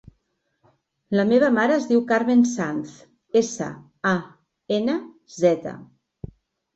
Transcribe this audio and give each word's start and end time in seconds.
La 1.17 1.25
meva 1.31 1.49
mare 1.57 1.75
es 1.81 1.83
diu 1.89 1.99
Carmen 2.11 2.41
Sanz: 2.51 2.93
essa, 3.41 3.67
a, 4.13 4.15
ena, 4.79 4.97
zeta. 5.37 5.75